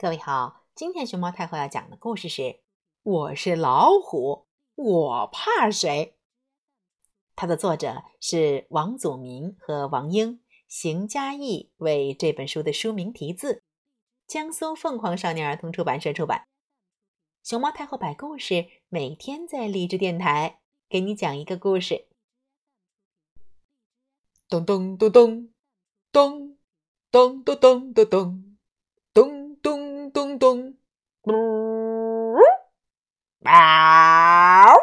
[0.00, 2.60] 各位好今天熊猫太后要讲的故事是
[3.02, 6.14] 我是老虎我怕谁？
[7.34, 13.64] 它的作者是王祖明和王英邢佳艺为这本书的书名题字
[14.24, 16.46] 江苏凤凰少年儿童出版社出版。
[17.42, 22.06] 熊猫太后摆故事每天在励志电台给你讲一个故事。
[24.48, 25.52] 咚咚咚咚
[26.12, 26.56] 咚
[27.10, 28.47] 咚咚咚咚咚咚
[30.38, 30.76] 咚，
[33.44, 34.74] 嗷！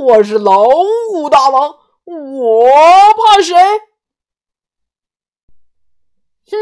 [0.00, 0.64] 我是老
[1.10, 2.66] 虎大王，我
[3.14, 3.54] 怕谁？
[6.50, 6.52] 哼，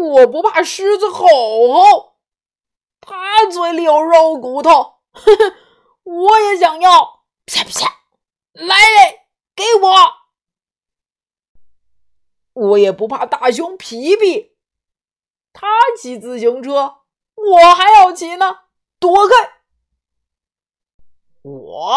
[0.00, 1.26] 我不怕狮子吼
[1.72, 2.16] 吼，
[3.00, 4.70] 它嘴里有肉骨头。
[5.12, 5.54] 呵呵，
[6.02, 8.00] 我也想要，啪啪，
[8.52, 8.74] 来，
[9.54, 9.94] 给我！
[12.52, 14.56] 我也不怕大熊皮皮。
[15.52, 15.66] 他
[16.00, 17.02] 骑自行车，
[17.34, 18.60] 我还要骑呢！
[18.98, 19.34] 躲开！
[21.42, 21.90] 我，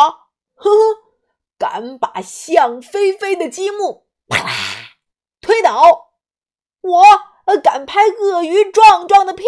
[0.55, 0.97] 呵呵，
[1.57, 4.51] 敢把像飞飞的积木啪啦
[5.41, 6.13] 推倒！
[6.81, 7.03] 我
[7.45, 9.43] 呃敢拍鳄鱼壮壮的屁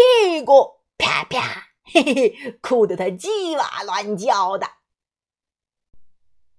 [0.46, 4.68] 股，啪啪，嘿嘿，哭得他叽哇乱叫的。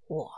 [0.08, 0.30] 我，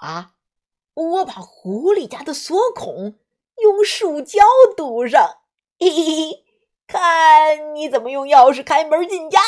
[0.95, 3.19] 我把狐狸家的锁孔
[3.63, 4.41] 用树胶
[4.77, 5.39] 堵上，
[5.79, 6.45] 嘿嘿嘿。
[6.89, 9.39] 看你怎么用钥匙开门进家！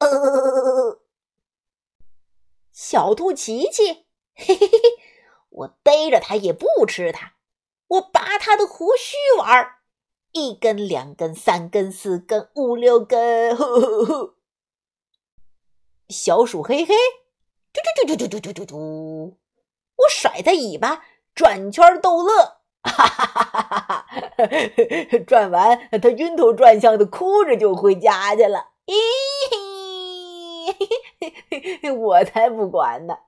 [0.00, 1.00] 呃，
[2.70, 4.78] 小兔琪琪，嘿嘿嘿，
[5.48, 7.32] 我逮着它也不吃它，
[7.88, 9.78] 我拔它的胡须玩儿，
[10.32, 13.56] 一根、两根、三根、四根、五六根。
[13.56, 14.34] 呵呵呵。
[16.10, 16.94] 小鼠嘿嘿，
[17.72, 19.38] 嘟嘟嘟嘟嘟嘟嘟嘟，
[19.96, 21.02] 我甩它尾巴
[21.34, 22.60] 转圈逗乐。
[22.82, 24.19] 哈哈哈哈哈哈！
[25.26, 28.68] 转完，他晕头转向的哭着就回家去了。
[31.82, 33.18] 咦， 我才不管呢！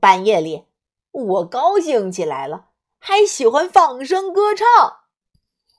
[0.00, 0.64] 半夜里，
[1.10, 2.66] 我高兴起来了，
[2.98, 4.66] 还喜欢放声歌唱。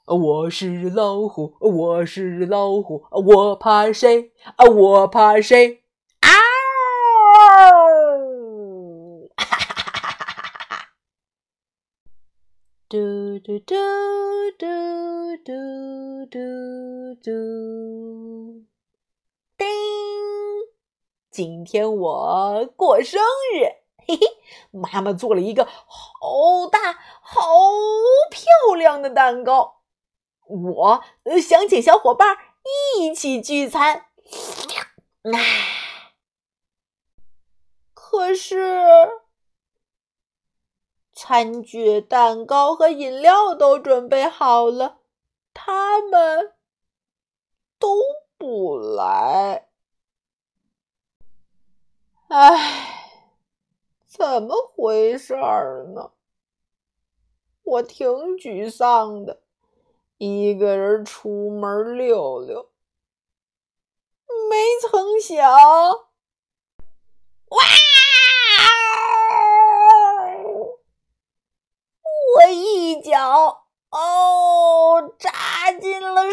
[0.08, 4.32] 我是老虎，我是老虎，我怕谁？
[4.58, 5.81] 啊，我怕谁？
[12.92, 13.74] 嘟嘟嘟
[14.60, 14.68] 嘟
[15.46, 16.40] 嘟嘟
[17.24, 17.32] 嘟，
[19.58, 19.66] 叮！
[21.32, 23.22] 今天我过生
[23.54, 23.64] 日，
[24.06, 24.20] 嘿嘿，
[24.72, 26.92] 妈妈做了一个好大、
[27.22, 27.42] 好
[28.30, 29.84] 漂亮的蛋糕，
[30.50, 31.04] 我
[31.42, 32.36] 想请小伙伴
[32.98, 34.08] 一起聚餐。
[35.24, 36.26] 唉，
[37.94, 39.21] 可是。
[41.24, 45.02] 餐具、蛋糕和饮料都准备好了，
[45.54, 46.56] 他们
[47.78, 47.96] 都
[48.40, 49.68] 不来。
[52.28, 53.22] 唉，
[54.08, 56.10] 怎么回事儿呢？
[57.62, 59.44] 我挺沮丧的，
[60.18, 62.72] 一个人出门溜溜，
[64.50, 65.40] 没曾想，
[67.50, 67.60] 哇！
[72.34, 76.32] 我一脚哦扎进了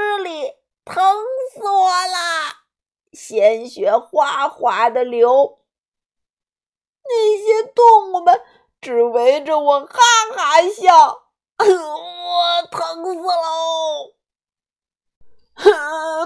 [0.00, 1.04] 树枝里，疼
[1.52, 2.64] 死我了，
[3.12, 5.58] 鲜血哗哗的流。
[7.04, 8.40] 那些动物们
[8.80, 9.98] 只围着我哈
[10.34, 11.22] 哈笑，
[11.58, 14.14] 我疼死喽！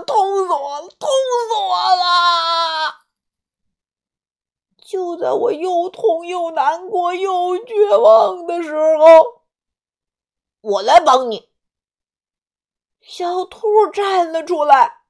[0.06, 1.10] 痛死我了，痛
[1.48, 2.94] 死我了！
[4.84, 9.42] 就在我又痛又难过又绝望的时候，
[10.60, 11.52] 我来帮你。
[13.06, 15.02] 小兔站了出来，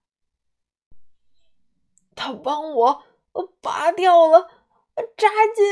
[2.17, 3.05] 他帮我
[3.61, 4.51] 拔掉了
[5.17, 5.65] 扎进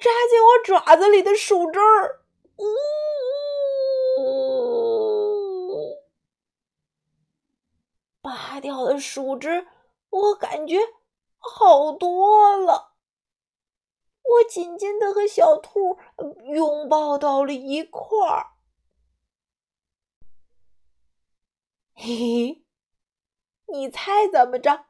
[0.00, 2.20] 扎进我爪子里的树枝儿。
[2.56, 2.64] 呜，
[8.20, 9.66] 拔掉了树枝，
[10.10, 10.78] 我感觉
[11.38, 12.92] 好多了。
[14.22, 15.98] 我紧紧的和小兔
[16.52, 18.53] 拥抱到了一块儿，
[22.06, 22.62] 嘿嘿，
[23.72, 24.84] 你猜怎么着？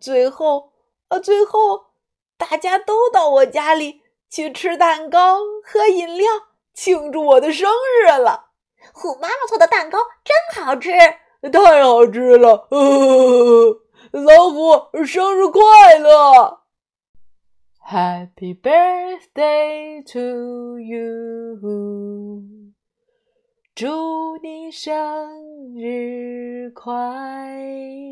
[0.00, 0.72] 最后，
[1.06, 1.92] 呃，最后
[2.36, 6.26] 大家都到我家里去吃蛋糕、喝饮料，
[6.74, 7.70] 庆祝我的生
[8.02, 8.46] 日了。
[8.92, 10.90] 虎妈妈做的蛋糕真好吃，
[11.52, 12.66] 太好吃了！
[12.72, 13.80] 呃
[14.10, 16.62] 老虎生日快乐
[17.88, 21.56] ！Happy birthday to you，
[23.78, 24.92] 祝你生
[25.76, 28.07] 日快乐。